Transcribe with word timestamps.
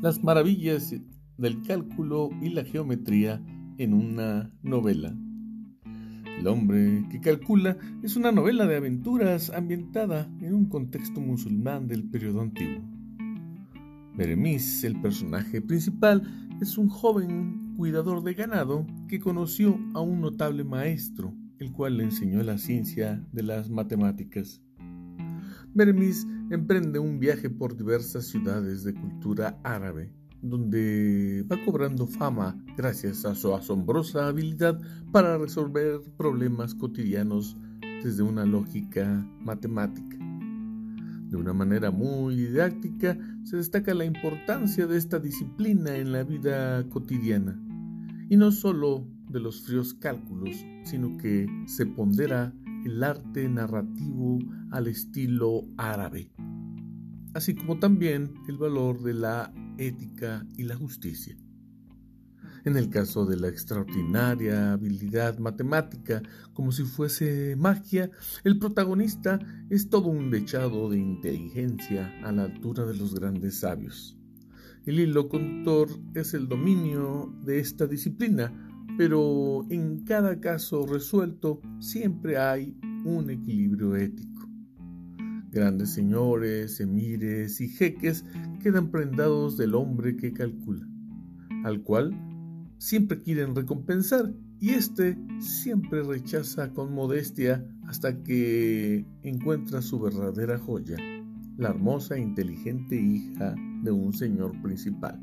las 0.00 0.22
maravillas 0.24 0.94
del 1.36 1.62
cálculo 1.62 2.30
y 2.40 2.50
la 2.50 2.64
geometría 2.64 3.42
en 3.78 3.94
una 3.94 4.50
novela. 4.62 5.14
El 6.38 6.46
hombre 6.46 7.06
que 7.10 7.20
calcula 7.20 7.76
es 8.02 8.16
una 8.16 8.32
novela 8.32 8.66
de 8.66 8.76
aventuras 8.76 9.50
ambientada 9.50 10.30
en 10.40 10.54
un 10.54 10.66
contexto 10.66 11.20
musulmán 11.20 11.86
del 11.86 12.08
periodo 12.08 12.40
antiguo. 12.40 12.82
Beremis, 14.16 14.84
el 14.84 15.00
personaje 15.00 15.60
principal, 15.60 16.22
es 16.60 16.78
un 16.78 16.88
joven 16.88 17.74
cuidador 17.76 18.22
de 18.22 18.34
ganado 18.34 18.86
que 19.08 19.20
conoció 19.20 19.78
a 19.94 20.00
un 20.00 20.20
notable 20.20 20.64
maestro, 20.64 21.34
el 21.58 21.72
cual 21.72 21.98
le 21.98 22.04
enseñó 22.04 22.42
la 22.42 22.56
ciencia 22.58 23.26
de 23.32 23.42
las 23.42 23.68
matemáticas. 23.68 24.62
Beremis 25.74 26.26
emprende 26.50 26.98
un 26.98 27.20
viaje 27.20 27.48
por 27.48 27.76
diversas 27.76 28.26
ciudades 28.26 28.82
de 28.82 28.92
cultura 28.92 29.60
árabe, 29.62 30.12
donde 30.42 31.46
va 31.50 31.56
cobrando 31.64 32.06
fama 32.06 32.62
gracias 32.76 33.24
a 33.24 33.34
su 33.34 33.54
asombrosa 33.54 34.26
habilidad 34.26 34.80
para 35.12 35.38
resolver 35.38 36.00
problemas 36.16 36.74
cotidianos 36.74 37.56
desde 38.02 38.22
una 38.22 38.44
lógica 38.44 39.24
matemática. 39.40 40.16
De 41.28 41.36
una 41.36 41.52
manera 41.52 41.92
muy 41.92 42.34
didáctica 42.34 43.16
se 43.44 43.56
destaca 43.56 43.94
la 43.94 44.04
importancia 44.04 44.88
de 44.88 44.98
esta 44.98 45.20
disciplina 45.20 45.96
en 45.96 46.10
la 46.10 46.24
vida 46.24 46.88
cotidiana, 46.88 47.60
y 48.28 48.36
no 48.36 48.50
solo 48.50 49.06
de 49.28 49.38
los 49.38 49.62
fríos 49.62 49.94
cálculos, 49.94 50.64
sino 50.82 51.16
que 51.18 51.46
se 51.66 51.86
pondera 51.86 52.52
el 52.84 53.04
arte 53.04 53.48
narrativo 53.48 54.38
al 54.70 54.88
estilo 54.88 55.64
árabe, 55.76 56.30
así 57.34 57.54
como 57.54 57.78
también 57.78 58.34
el 58.48 58.56
valor 58.56 59.02
de 59.02 59.14
la 59.14 59.52
ética 59.78 60.46
y 60.56 60.64
la 60.64 60.76
justicia. 60.76 61.36
En 62.64 62.76
el 62.76 62.90
caso 62.90 63.24
de 63.24 63.38
la 63.38 63.48
extraordinaria 63.48 64.72
habilidad 64.72 65.38
matemática, 65.38 66.22
como 66.52 66.72
si 66.72 66.84
fuese 66.84 67.56
magia, 67.56 68.10
el 68.44 68.58
protagonista 68.58 69.38
es 69.70 69.88
todo 69.88 70.08
un 70.08 70.30
dechado 70.30 70.90
de 70.90 70.98
inteligencia 70.98 72.12
a 72.22 72.32
la 72.32 72.44
altura 72.44 72.84
de 72.84 72.96
los 72.96 73.14
grandes 73.14 73.60
sabios. 73.60 74.18
El 74.84 75.00
hilo 75.00 75.28
conductor 75.28 75.88
es 76.14 76.34
el 76.34 76.48
dominio 76.48 77.34
de 77.44 77.60
esta 77.60 77.86
disciplina, 77.86 78.52
pero 78.98 79.66
en 79.70 80.04
cada 80.04 80.38
caso 80.40 80.86
resuelto 80.86 81.62
siempre 81.78 82.36
hay 82.36 82.76
un 83.04 83.30
equilibrio 83.30 83.96
ético. 83.96 84.49
Grandes 85.50 85.90
señores, 85.90 86.80
emires 86.80 87.60
y 87.60 87.68
jeques 87.68 88.24
quedan 88.62 88.90
prendados 88.92 89.56
del 89.56 89.74
hombre 89.74 90.16
que 90.16 90.32
calcula, 90.32 90.86
al 91.64 91.82
cual 91.82 92.14
siempre 92.78 93.20
quieren 93.20 93.56
recompensar 93.56 94.32
y 94.60 94.70
éste 94.70 95.18
siempre 95.40 96.04
rechaza 96.04 96.72
con 96.72 96.94
modestia 96.94 97.66
hasta 97.88 98.22
que 98.22 99.04
encuentra 99.24 99.82
su 99.82 99.98
verdadera 99.98 100.56
joya, 100.56 100.96
la 101.56 101.70
hermosa 101.70 102.14
e 102.14 102.20
inteligente 102.20 102.94
hija 102.94 103.56
de 103.82 103.90
un 103.90 104.12
señor 104.12 104.52
principal. 104.62 105.20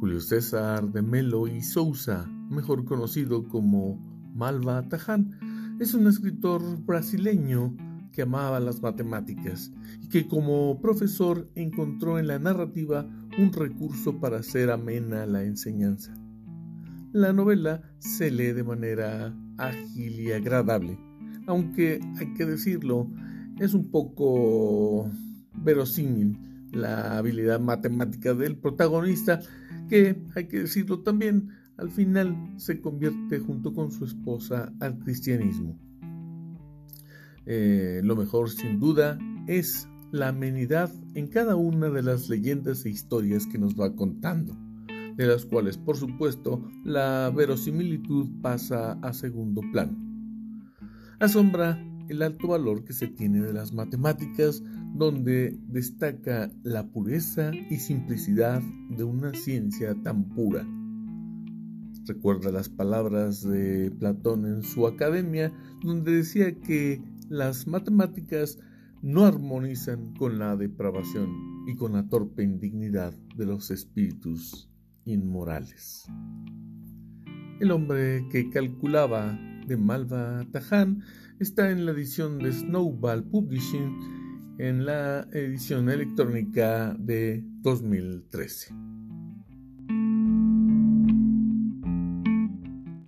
Julio 0.00 0.20
César 0.20 0.90
de 0.90 1.02
Melo 1.02 1.46
y 1.46 1.60
Sousa, 1.60 2.26
mejor 2.48 2.86
conocido 2.86 3.46
como 3.48 3.98
Malva 4.34 4.88
Taján, 4.88 5.76
es 5.78 5.92
un 5.92 6.06
escritor 6.06 6.62
brasileño 6.86 7.76
que 8.18 8.22
amaba 8.22 8.58
las 8.58 8.82
matemáticas 8.82 9.70
y 10.02 10.08
que 10.08 10.26
como 10.26 10.80
profesor 10.80 11.48
encontró 11.54 12.18
en 12.18 12.26
la 12.26 12.40
narrativa 12.40 13.08
un 13.38 13.52
recurso 13.52 14.18
para 14.18 14.38
hacer 14.38 14.72
amena 14.72 15.24
la 15.24 15.44
enseñanza. 15.44 16.12
La 17.12 17.32
novela 17.32 17.80
se 18.00 18.32
lee 18.32 18.50
de 18.50 18.64
manera 18.64 19.32
ágil 19.56 20.18
y 20.18 20.32
agradable, 20.32 20.98
aunque 21.46 22.00
hay 22.18 22.34
que 22.34 22.44
decirlo, 22.44 23.08
es 23.60 23.72
un 23.72 23.88
poco 23.88 25.08
verosímil 25.54 26.40
la 26.72 27.18
habilidad 27.18 27.60
matemática 27.60 28.34
del 28.34 28.56
protagonista 28.56 29.38
que, 29.88 30.20
hay 30.34 30.48
que 30.48 30.62
decirlo 30.62 31.04
también, 31.04 31.50
al 31.76 31.90
final 31.90 32.36
se 32.56 32.80
convierte 32.80 33.38
junto 33.38 33.72
con 33.72 33.92
su 33.92 34.06
esposa 34.06 34.72
al 34.80 34.98
cristianismo. 34.98 35.78
Eh, 37.50 38.02
lo 38.04 38.14
mejor 38.14 38.50
sin 38.50 38.78
duda 38.78 39.18
es 39.46 39.88
la 40.12 40.28
amenidad 40.28 40.92
en 41.14 41.28
cada 41.28 41.56
una 41.56 41.88
de 41.88 42.02
las 42.02 42.28
leyendas 42.28 42.84
e 42.84 42.90
historias 42.90 43.46
que 43.46 43.56
nos 43.56 43.74
va 43.74 43.96
contando, 43.96 44.54
de 45.16 45.26
las 45.26 45.46
cuales 45.46 45.78
por 45.78 45.96
supuesto 45.96 46.62
la 46.84 47.32
verosimilitud 47.34 48.28
pasa 48.42 48.98
a 49.00 49.14
segundo 49.14 49.62
plano. 49.72 49.96
Asombra 51.20 51.82
el 52.10 52.20
alto 52.22 52.48
valor 52.48 52.84
que 52.84 52.92
se 52.92 53.08
tiene 53.08 53.40
de 53.40 53.54
las 53.54 53.72
matemáticas 53.72 54.62
donde 54.94 55.58
destaca 55.68 56.50
la 56.62 56.86
pureza 56.90 57.50
y 57.70 57.76
simplicidad 57.76 58.60
de 58.90 59.04
una 59.04 59.32
ciencia 59.32 59.94
tan 60.02 60.28
pura. 60.28 60.66
Recuerda 62.06 62.52
las 62.52 62.68
palabras 62.68 63.42
de 63.42 63.90
Platón 63.90 64.44
en 64.44 64.62
su 64.62 64.86
academia, 64.86 65.50
donde 65.82 66.16
decía 66.16 66.54
que 66.60 67.02
las 67.28 67.66
matemáticas 67.66 68.58
no 69.02 69.24
armonizan 69.24 70.14
con 70.14 70.38
la 70.38 70.56
depravación 70.56 71.30
y 71.66 71.76
con 71.76 71.92
la 71.92 72.08
torpe 72.08 72.42
indignidad 72.42 73.12
de 73.36 73.46
los 73.46 73.70
espíritus 73.70 74.68
inmorales. 75.04 76.06
El 77.60 77.70
hombre 77.70 78.26
que 78.30 78.50
calculaba 78.50 79.38
de 79.66 79.76
Malva 79.76 80.46
Taján 80.50 81.02
está 81.38 81.70
en 81.70 81.84
la 81.84 81.92
edición 81.92 82.38
de 82.38 82.52
Snowball 82.52 83.24
Publishing 83.24 84.56
en 84.58 84.84
la 84.84 85.28
edición 85.32 85.88
electrónica 85.88 86.96
de 86.98 87.44
2013. 87.60 88.74